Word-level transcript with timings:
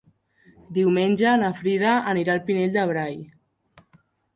Diumenge 0.77 1.35
na 1.43 1.53
Frida 1.61 1.95
anirà 2.15 2.37
al 2.41 2.45
Pinell 2.51 2.77
de 2.81 2.91
Brai. 2.95 3.19